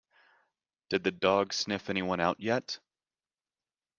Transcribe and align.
Did 0.89 1.03
the 1.03 1.11
dog 1.11 1.53
sniff 1.53 1.91
anyone 1.91 2.19
out 2.19 2.39
yet? 2.39 2.79